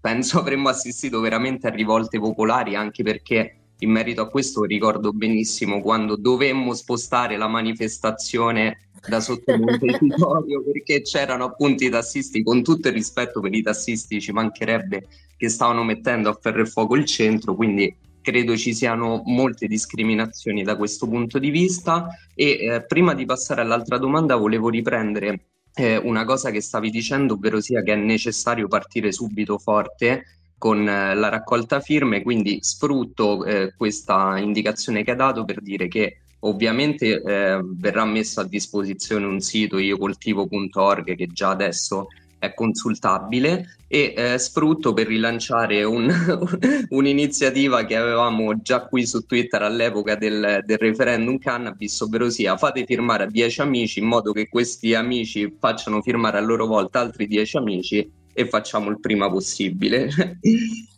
penso 0.00 0.40
avremmo 0.40 0.68
assistito 0.68 1.20
veramente 1.20 1.68
a 1.68 1.70
rivolte 1.70 2.18
popolari 2.18 2.74
anche 2.74 3.04
perché 3.04 3.59
in 3.80 3.90
merito 3.90 4.22
a 4.22 4.28
questo 4.28 4.64
ricordo 4.64 5.12
benissimo 5.12 5.80
quando 5.80 6.16
dovemmo 6.16 6.74
spostare 6.74 7.36
la 7.36 7.48
manifestazione 7.48 8.88
da 9.06 9.20
sotto 9.20 9.56
Montecitorio 9.56 10.62
perché 10.70 11.02
c'erano 11.02 11.44
appunto 11.44 11.84
i 11.84 11.90
tassisti, 11.90 12.42
con 12.42 12.62
tutto 12.62 12.88
il 12.88 12.94
rispetto 12.94 13.40
per 13.40 13.54
i 13.54 13.62
tassisti, 13.62 14.20
ci 14.20 14.32
mancherebbe 14.32 15.06
che 15.36 15.48
stavano 15.48 15.82
mettendo 15.82 16.28
a 16.28 16.38
ferro 16.38 16.62
e 16.62 16.66
fuoco 16.66 16.96
il 16.96 17.06
centro, 17.06 17.54
quindi 17.54 17.94
credo 18.20 18.56
ci 18.56 18.74
siano 18.74 19.22
molte 19.24 19.66
discriminazioni 19.66 20.62
da 20.62 20.76
questo 20.76 21.08
punto 21.08 21.38
di 21.38 21.48
vista. 21.48 22.08
E 22.34 22.58
eh, 22.60 22.84
prima 22.86 23.14
di 23.14 23.24
passare 23.24 23.62
all'altra 23.62 23.96
domanda 23.96 24.36
volevo 24.36 24.68
riprendere 24.68 25.46
eh, 25.74 25.96
una 25.96 26.24
cosa 26.24 26.50
che 26.50 26.60
stavi 26.60 26.90
dicendo, 26.90 27.34
ovvero 27.34 27.60
sia 27.60 27.82
che 27.82 27.94
è 27.94 27.96
necessario 27.96 28.68
partire 28.68 29.12
subito 29.12 29.56
forte 29.58 30.24
con 30.60 30.86
eh, 30.86 31.14
la 31.14 31.30
raccolta 31.30 31.80
firme, 31.80 32.20
quindi 32.20 32.58
sfrutto 32.60 33.46
eh, 33.46 33.72
questa 33.74 34.36
indicazione 34.36 35.02
che 35.02 35.12
ha 35.12 35.14
dato 35.14 35.46
per 35.46 35.62
dire 35.62 35.88
che 35.88 36.18
ovviamente 36.40 37.22
eh, 37.22 37.60
verrà 37.64 38.04
messo 38.04 38.40
a 38.40 38.44
disposizione 38.44 39.24
un 39.24 39.40
sito 39.40 39.78
iocoltivo.org 39.78 41.16
che 41.16 41.28
già 41.28 41.48
adesso 41.48 42.08
è 42.38 42.52
consultabile 42.52 43.78
e 43.88 44.12
eh, 44.14 44.38
sfrutto 44.38 44.92
per 44.92 45.06
rilanciare 45.06 45.82
un, 45.82 46.12
un'iniziativa 46.90 47.86
che 47.86 47.96
avevamo 47.96 48.60
già 48.60 48.84
qui 48.84 49.06
su 49.06 49.24
Twitter 49.24 49.62
all'epoca 49.62 50.14
del, 50.14 50.62
del, 50.66 50.78
referendum 50.78 51.38
cannabis, 51.38 51.98
ovvero 52.00 52.28
sia 52.28 52.58
fate 52.58 52.84
firmare 52.84 53.24
a 53.24 53.26
10 53.26 53.62
amici 53.62 54.00
in 54.00 54.06
modo 54.06 54.32
che 54.32 54.46
questi 54.50 54.94
amici 54.94 55.56
facciano 55.58 56.02
firmare 56.02 56.36
a 56.36 56.42
loro 56.42 56.66
volta 56.66 57.00
altri 57.00 57.26
10 57.26 57.56
amici 57.56 58.10
e 58.32 58.46
facciamo 58.46 58.90
il 58.90 59.00
prima 59.00 59.30
possibile. 59.30 60.10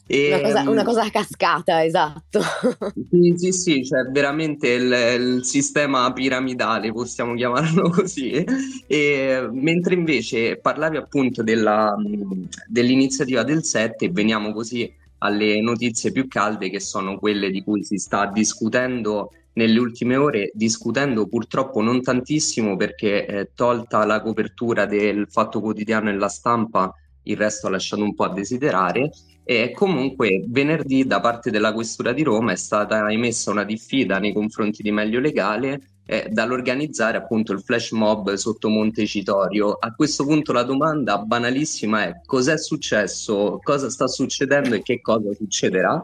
e, 0.06 0.28
una, 0.28 0.40
cosa, 0.40 0.70
una, 0.70 0.84
cosa, 0.84 1.02
a 1.04 1.10
cascata, 1.10 1.84
esatto. 1.84 2.40
Sì, 3.10 3.34
sì, 3.36 3.52
sì, 3.52 3.84
cioè 3.84 4.02
veramente 4.10 4.68
il, 4.68 4.92
il 5.18 5.44
sistema 5.44 6.12
piramidale, 6.12 6.92
possiamo 6.92 7.34
chiamarlo 7.34 7.88
così. 7.90 8.44
E, 8.86 9.48
mentre 9.52 9.94
invece 9.94 10.56
parlavi 10.56 10.96
appunto 10.96 11.42
della, 11.42 11.94
dell'iniziativa 12.66 13.42
del 13.42 13.64
7 13.64 14.06
e 14.06 14.10
veniamo 14.10 14.52
così 14.52 14.92
alle 15.18 15.60
notizie 15.60 16.10
più 16.10 16.26
calde 16.26 16.68
che 16.68 16.80
sono 16.80 17.18
quelle 17.18 17.50
di 17.50 17.62
cui 17.62 17.84
si 17.84 17.96
sta 17.96 18.26
discutendo 18.26 19.30
nelle 19.54 19.78
ultime 19.78 20.16
ore, 20.16 20.50
discutendo 20.54 21.26
purtroppo 21.26 21.80
non 21.80 22.02
tantissimo 22.02 22.76
perché 22.76 23.26
eh, 23.26 23.50
tolta 23.54 24.04
la 24.04 24.20
copertura 24.20 24.86
del 24.86 25.26
fatto 25.28 25.60
quotidiano 25.60 26.08
e 26.08 26.14
la 26.14 26.28
stampa 26.28 26.92
il 27.24 27.36
resto 27.36 27.66
ha 27.66 27.70
lasciato 27.70 28.02
un 28.02 28.14
po' 28.14 28.24
a 28.24 28.32
desiderare. 28.32 29.10
E 29.44 29.72
comunque 29.72 30.44
venerdì 30.46 31.04
da 31.04 31.20
parte 31.20 31.50
della 31.50 31.72
Questura 31.72 32.12
di 32.12 32.22
Roma 32.22 32.52
è 32.52 32.56
stata 32.56 33.10
emessa 33.10 33.50
una 33.50 33.64
diffida 33.64 34.18
nei 34.18 34.32
confronti 34.32 34.82
di 34.82 34.92
Meglio 34.92 35.18
Legale 35.18 35.80
eh, 36.06 36.28
dall'organizzare 36.30 37.16
appunto 37.16 37.52
il 37.52 37.60
flash 37.60 37.92
mob 37.92 38.32
sotto 38.34 38.68
Montecitorio. 38.68 39.72
A 39.72 39.94
questo 39.94 40.24
punto 40.24 40.52
la 40.52 40.62
domanda 40.62 41.18
banalissima 41.18 42.04
è 42.04 42.20
cos'è 42.24 42.58
successo, 42.58 43.58
cosa 43.62 43.90
sta 43.90 44.06
succedendo 44.06 44.74
e 44.74 44.82
che 44.82 45.00
cosa 45.00 45.32
succederà? 45.34 46.02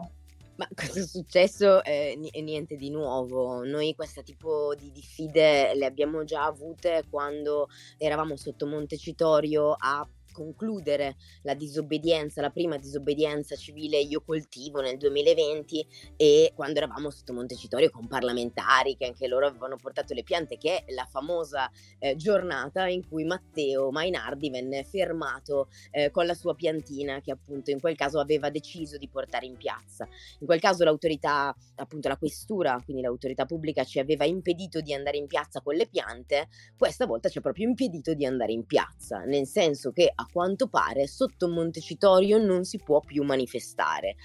Ma 0.55 0.67
cosa 0.75 0.99
è 0.99 1.05
successo? 1.05 1.81
Eh, 1.85 2.19
niente 2.41 2.75
di 2.75 2.89
nuovo. 2.89 3.63
Noi 3.63 3.95
questo 3.95 4.23
tipo 4.23 4.75
di 4.77 4.91
diffide 4.91 5.73
le 5.73 5.85
abbiamo 5.85 6.25
già 6.25 6.43
avute 6.43 7.05
quando 7.09 7.69
eravamo 7.97 8.35
sotto 8.35 8.67
Montecitorio 8.67 9.73
a 9.77 10.05
concludere 10.31 11.15
la 11.43 11.53
disobbedienza, 11.53 12.41
la 12.41 12.49
prima 12.49 12.77
disobbedienza 12.77 13.55
civile 13.55 13.99
io 13.99 14.21
coltivo 14.21 14.81
nel 14.81 14.97
2020 14.97 15.87
e 16.15 16.51
quando 16.55 16.77
eravamo 16.77 17.09
sotto 17.09 17.33
Montecitorio 17.33 17.89
con 17.89 18.07
parlamentari 18.07 18.95
che 18.95 19.05
anche 19.05 19.27
loro 19.27 19.47
avevano 19.47 19.75
portato 19.75 20.13
le 20.13 20.23
piante, 20.23 20.57
che 20.57 20.83
è 20.83 20.93
la 20.93 21.05
famosa 21.05 21.69
eh, 21.99 22.15
giornata 22.15 22.87
in 22.87 23.07
cui 23.07 23.23
Matteo 23.23 23.91
Mainardi 23.91 24.49
venne 24.49 24.83
fermato 24.83 25.69
eh, 25.91 26.11
con 26.11 26.25
la 26.25 26.33
sua 26.33 26.55
piantina 26.55 27.21
che 27.21 27.31
appunto 27.31 27.71
in 27.71 27.79
quel 27.79 27.95
caso 27.95 28.19
aveva 28.19 28.49
deciso 28.49 28.97
di 28.97 29.07
portare 29.07 29.45
in 29.45 29.57
piazza. 29.57 30.07
In 30.39 30.45
quel 30.45 30.59
caso 30.59 30.83
l'autorità, 30.83 31.55
appunto 31.75 32.07
la 32.07 32.17
questura, 32.17 32.79
quindi 32.83 33.01
l'autorità 33.01 33.45
pubblica 33.45 33.83
ci 33.83 33.99
aveva 33.99 34.25
impedito 34.25 34.81
di 34.81 34.93
andare 34.93 35.17
in 35.17 35.27
piazza 35.27 35.61
con 35.61 35.75
le 35.75 35.87
piante, 35.87 36.47
questa 36.77 37.05
volta 37.05 37.29
ci 37.29 37.37
ha 37.37 37.41
proprio 37.41 37.67
impedito 37.67 38.13
di 38.13 38.25
andare 38.25 38.51
in 38.51 38.65
piazza, 38.65 39.19
nel 39.19 39.45
senso 39.47 39.91
che 39.91 40.11
a 40.19 40.27
quanto 40.31 40.67
pare 40.67 41.07
sotto 41.07 41.47
Montecitorio 41.47 42.37
non 42.37 42.65
si 42.65 42.77
può 42.77 42.99
più 42.99 43.23
manifestare. 43.23 44.15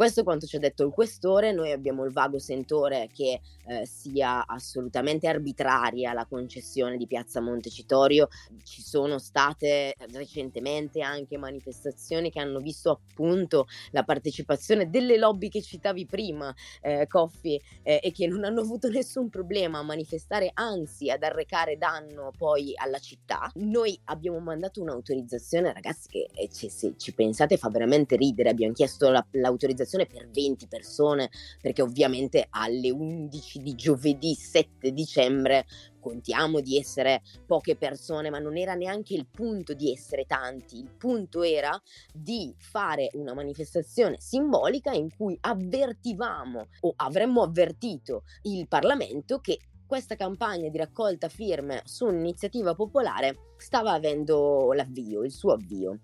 Questo 0.00 0.20
è 0.20 0.24
quanto 0.24 0.46
ci 0.46 0.56
ha 0.56 0.58
detto 0.58 0.82
il 0.82 0.92
questore, 0.92 1.52
noi 1.52 1.72
abbiamo 1.72 2.06
il 2.06 2.10
vago 2.10 2.38
sentore 2.38 3.10
che 3.12 3.42
eh, 3.66 3.84
sia 3.84 4.46
assolutamente 4.46 5.28
arbitraria 5.28 6.14
la 6.14 6.24
concessione 6.24 6.96
di 6.96 7.06
Piazza 7.06 7.42
Montecitorio, 7.42 8.28
ci 8.64 8.80
sono 8.80 9.18
state 9.18 9.94
recentemente 10.12 11.02
anche 11.02 11.36
manifestazioni 11.36 12.30
che 12.30 12.40
hanno 12.40 12.60
visto 12.60 12.90
appunto 12.92 13.66
la 13.90 14.02
partecipazione 14.02 14.88
delle 14.88 15.18
lobby 15.18 15.50
che 15.50 15.60
citavi 15.60 16.06
prima, 16.06 16.50
eh, 16.80 17.06
Coffi, 17.06 17.60
eh, 17.82 18.00
e 18.02 18.10
che 18.10 18.26
non 18.26 18.44
hanno 18.44 18.62
avuto 18.62 18.88
nessun 18.88 19.28
problema 19.28 19.80
a 19.80 19.82
manifestare, 19.82 20.50
anzi 20.54 21.10
ad 21.10 21.22
arrecare 21.22 21.76
danno 21.76 22.32
poi 22.38 22.72
alla 22.74 23.00
città. 23.00 23.50
Noi 23.56 24.00
abbiamo 24.04 24.38
mandato 24.38 24.80
un'autorizzazione, 24.80 25.74
ragazzi, 25.74 26.08
che 26.08 26.30
eh, 26.32 26.48
se 26.50 26.94
ci 26.96 27.12
pensate 27.12 27.58
fa 27.58 27.68
veramente 27.68 28.16
ridere, 28.16 28.48
abbiamo 28.48 28.72
chiesto 28.72 29.10
la, 29.10 29.22
l'autorizzazione 29.32 29.88
per 30.06 30.28
20 30.30 30.68
persone, 30.68 31.30
perché 31.60 31.82
ovviamente 31.82 32.46
alle 32.50 32.90
11 32.90 33.58
di 33.60 33.74
giovedì 33.74 34.34
7 34.34 34.92
dicembre 34.92 35.66
contiamo 36.00 36.60
di 36.60 36.78
essere 36.78 37.22
poche 37.46 37.76
persone, 37.76 38.30
ma 38.30 38.38
non 38.38 38.56
era 38.56 38.74
neanche 38.74 39.14
il 39.14 39.26
punto 39.26 39.74
di 39.74 39.92
essere 39.92 40.24
tanti, 40.24 40.78
il 40.78 40.90
punto 40.96 41.42
era 41.42 41.80
di 42.12 42.54
fare 42.58 43.10
una 43.14 43.34
manifestazione 43.34 44.16
simbolica 44.18 44.92
in 44.92 45.14
cui 45.14 45.36
avvertivamo 45.40 46.68
o 46.80 46.92
avremmo 46.96 47.42
avvertito 47.42 48.22
il 48.42 48.66
Parlamento 48.66 49.40
che 49.40 49.58
questa 49.90 50.14
campagna 50.14 50.68
di 50.68 50.78
raccolta 50.78 51.28
firme 51.28 51.82
su 51.84 52.06
un'iniziativa 52.06 52.76
popolare 52.76 53.54
stava 53.56 53.90
avendo 53.90 54.72
l'avvio, 54.72 55.24
il 55.24 55.32
suo 55.32 55.54
avvio. 55.54 55.98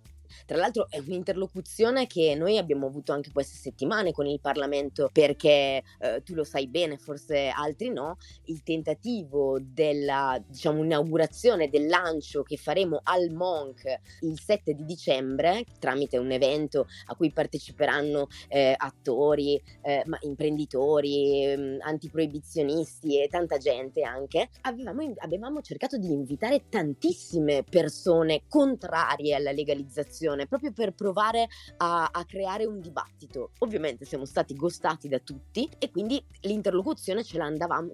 Tra 0.45 0.57
l'altro 0.57 0.87
è 0.89 0.99
un'interlocuzione 0.99 2.07
che 2.07 2.35
noi 2.35 2.59
abbiamo 2.59 2.87
avuto 2.87 3.13
anche 3.13 3.31
queste 3.33 3.57
settimane 3.57 4.13
con 4.13 4.27
il 4.27 4.41
Parlamento 4.41 5.09
perché 5.13 5.83
eh, 5.99 6.23
tu 6.25 6.35
lo 6.35 6.45
sai 6.45 6.69
bene, 6.69 6.99
forse 6.99 7.49
altri 7.49 7.91
no, 7.91 8.17
il 8.45 8.63
tentativo 8.63 9.59
della 9.61 10.43
diciamo 10.47 10.85
inaugurazione 10.85 11.69
del 11.69 11.87
lancio 11.87 12.43
che 12.43 12.57
faremo 12.57 13.01
al 13.03 13.31
Monk 13.31 13.85
il 14.21 14.39
7 14.39 14.75
di 14.75 14.85
dicembre 14.85 15.65
tramite 15.79 16.19
un 16.19 16.31
evento 16.31 16.87
a 17.07 17.15
cui 17.15 17.33
parteciperanno 17.33 18.27
eh, 18.49 18.75
attori, 18.77 19.61
eh, 19.83 20.03
imprenditori, 20.21 21.45
eh, 21.45 21.79
antiproibizionisti 21.81 23.23
e 23.23 23.29
tanta 23.29 23.59
gente 23.59 24.03
anche, 24.03 24.49
avevamo, 24.63 25.15
avevamo 25.19 25.61
cercato 25.61 25.97
di 25.97 26.13
invitare 26.13 26.65
tantissime 26.69 27.65
persone 27.69 28.43
contrarie 28.49 29.35
alla 29.35 29.53
legalizzazione 29.53 30.26
discussione 30.27 30.47
proprio 30.47 30.73
per 30.73 30.93
provare 30.93 31.47
a, 31.79 32.09
a, 32.13 32.25
creare 32.25 32.67
un 32.67 32.81
dibattito. 32.81 33.53
Ovviamente 33.61 34.05
siamo 34.05 34.25
stati 34.25 34.55
gostati 34.55 35.09
da 35.09 35.19
tutti 35.19 35.69
e 35.79 35.91
quindi 35.91 36.23
l'interlocuzione 36.41 37.23
ce 37.23 37.35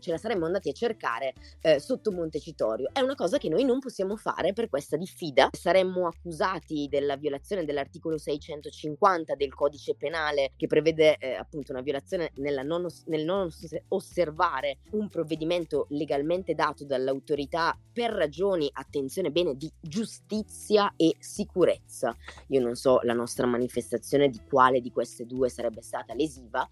ce 0.00 0.10
la 0.10 0.18
saremmo 0.18 0.46
andati 0.46 0.70
a 0.70 0.72
cercare 0.72 1.34
eh, 1.60 1.78
sotto 1.78 2.12
Montecitorio. 2.12 2.88
È 2.92 3.00
una 3.00 3.14
cosa 3.14 3.38
che 3.38 3.48
noi 3.48 3.64
non 3.64 3.80
possiamo 3.80 4.16
fare 4.16 4.52
per 4.52 4.68
questa 4.68 4.96
diffida. 4.96 5.50
Saremmo 5.52 6.06
accusati 6.06 6.86
della 6.88 7.16
violazione 7.16 7.64
dell'articolo 7.64 8.16
650 8.16 9.34
del 9.34 9.52
codice 9.54 9.94
penale 9.96 10.52
che 10.56 10.66
prevede 10.66 11.16
eh, 11.18 11.34
appunto 11.34 11.72
una 11.72 11.82
violazione 11.82 12.30
non 12.34 12.84
os- 12.84 13.04
nel 13.06 13.24
non 13.24 13.48
osservare 13.88 14.78
un 14.92 15.08
provvedimento 15.08 15.86
legalmente 15.90 16.54
dato 16.54 16.84
dall'autorità 16.84 17.76
per 17.92 18.10
ragioni, 18.10 18.70
attenzione 18.72 19.30
bene, 19.30 19.56
di 19.56 19.70
giustizia 19.80 20.92
e 20.96 21.16
sicurezza. 21.18 22.16
Io 22.48 22.60
non 22.60 22.74
so 22.74 23.00
la 23.02 23.14
nostra 23.14 23.46
manifestazione 23.46 24.28
di 24.28 24.40
quale 24.48 24.80
di 24.80 24.90
queste 24.90 25.26
due 25.26 25.48
sarebbe 25.48 25.82
stata 25.82 26.14
lesiva. 26.14 26.68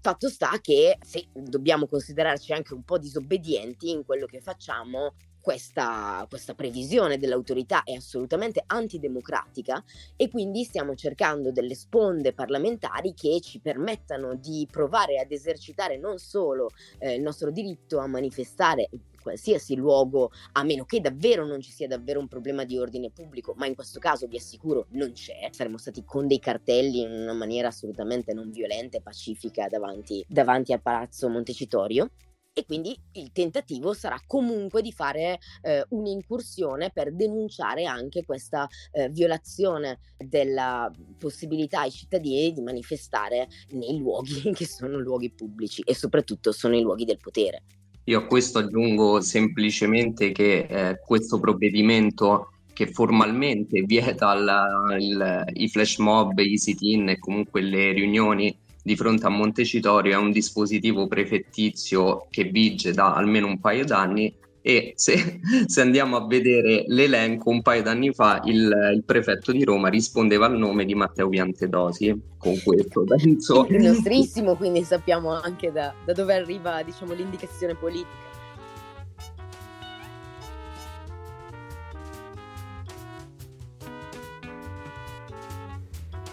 Fatto 0.00 0.28
sta 0.28 0.58
che 0.60 0.96
se 1.04 1.28
dobbiamo 1.32 1.86
considerarci 1.86 2.52
anche 2.52 2.72
un 2.72 2.84
po' 2.84 2.98
disobbedienti 2.98 3.90
in 3.90 4.04
quello 4.04 4.26
che 4.26 4.40
facciamo, 4.40 5.14
questa, 5.40 6.26
questa, 6.28 6.54
previsione 6.54 7.18
dell'autorità 7.18 7.82
è 7.82 7.92
assolutamente 7.92 8.62
antidemocratica 8.66 9.82
e 10.16 10.28
quindi 10.28 10.64
stiamo 10.64 10.94
cercando 10.94 11.52
delle 11.52 11.74
sponde 11.74 12.32
parlamentari 12.32 13.14
che 13.14 13.40
ci 13.40 13.60
permettano 13.60 14.34
di 14.34 14.66
provare 14.70 15.18
ad 15.18 15.30
esercitare 15.32 15.98
non 15.98 16.18
solo 16.18 16.70
eh, 16.98 17.14
il 17.14 17.22
nostro 17.22 17.50
diritto 17.50 17.98
a 17.98 18.06
manifestare 18.06 18.88
qualsiasi 19.20 19.76
luogo, 19.76 20.32
a 20.52 20.64
meno 20.64 20.84
che 20.84 21.00
davvero 21.00 21.44
non 21.44 21.60
ci 21.60 21.70
sia 21.70 21.86
davvero 21.86 22.18
un 22.18 22.28
problema 22.28 22.64
di 22.64 22.78
ordine 22.78 23.10
pubblico, 23.10 23.54
ma 23.56 23.66
in 23.66 23.74
questo 23.74 24.00
caso 24.00 24.26
vi 24.26 24.36
assicuro 24.36 24.86
non 24.90 25.12
c'è. 25.12 25.48
Saremmo 25.50 25.78
stati 25.78 26.02
con 26.04 26.26
dei 26.26 26.38
cartelli 26.38 27.02
in 27.02 27.12
una 27.12 27.34
maniera 27.34 27.68
assolutamente 27.68 28.32
non 28.32 28.50
violenta 28.50 28.96
e 28.96 29.02
pacifica 29.02 29.68
davanti, 29.68 30.24
davanti 30.26 30.72
al 30.72 30.80
Palazzo 30.80 31.28
Montecitorio 31.28 32.10
e 32.52 32.64
quindi 32.66 32.96
il 33.12 33.30
tentativo 33.32 33.92
sarà 33.92 34.20
comunque 34.26 34.82
di 34.82 34.92
fare 34.92 35.38
eh, 35.62 35.84
un'incursione 35.90 36.90
per 36.92 37.14
denunciare 37.14 37.84
anche 37.84 38.24
questa 38.24 38.66
eh, 38.92 39.08
violazione 39.08 40.00
della 40.16 40.90
possibilità 41.18 41.80
ai 41.82 41.92
cittadini 41.92 42.52
di 42.52 42.60
manifestare 42.60 43.48
nei 43.70 43.96
luoghi 43.96 44.50
che 44.52 44.66
sono 44.66 44.98
luoghi 44.98 45.30
pubblici 45.30 45.82
e 45.82 45.94
soprattutto 45.94 46.52
sono 46.52 46.76
i 46.76 46.82
luoghi 46.82 47.04
del 47.04 47.18
potere. 47.18 47.62
Io 48.04 48.18
a 48.18 48.26
questo 48.26 48.58
aggiungo 48.58 49.20
semplicemente 49.20 50.32
che 50.32 50.66
eh, 50.68 50.98
questo 50.98 51.38
provvedimento 51.38 52.52
che 52.72 52.86
formalmente 52.86 53.82
vieta 53.82 54.34
la, 54.34 54.96
il, 54.98 55.44
i 55.52 55.68
flash 55.68 55.98
mob, 55.98 56.38
i 56.38 56.58
sit-in 56.58 57.10
e 57.10 57.18
comunque 57.18 57.60
le 57.60 57.92
riunioni 57.92 58.56
di 58.82 58.96
fronte 58.96 59.26
a 59.26 59.28
Montecitorio 59.28 60.12
è 60.12 60.16
un 60.16 60.30
dispositivo 60.30 61.06
prefettizio 61.06 62.26
che 62.30 62.44
vige 62.44 62.92
da 62.92 63.14
almeno 63.14 63.46
un 63.46 63.60
paio 63.60 63.84
d'anni 63.84 64.34
e 64.62 64.92
se, 64.96 65.40
se, 65.66 65.80
andiamo 65.80 66.16
a 66.16 66.26
vedere 66.26 66.84
l'elenco 66.86 67.50
un 67.50 67.62
paio 67.62 67.82
d'anni 67.82 68.12
fa 68.12 68.40
il, 68.44 68.70
il, 68.94 69.02
prefetto 69.04 69.52
di 69.52 69.64
Roma 69.64 69.88
rispondeva 69.88 70.46
al 70.46 70.58
nome 70.58 70.84
di 70.84 70.94
Matteo 70.94 71.28
Piantedosi 71.28 72.14
con 72.36 72.58
questo 72.62 73.04
penso. 73.04 73.66
Il 73.68 73.82
nostrissimo 73.82 74.56
quindi 74.56 74.82
sappiamo 74.82 75.32
anche 75.32 75.72
da, 75.72 75.94
da 76.04 76.12
dove 76.12 76.34
arriva 76.34 76.82
diciamo 76.82 77.14
l'indicazione 77.14 77.74
politica 77.74 78.29